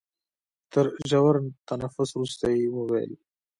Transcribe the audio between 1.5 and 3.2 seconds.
تنفس وروسته يې وويل.